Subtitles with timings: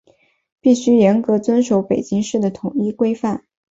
[0.61, 3.45] 必须严格遵守北京市的统一规范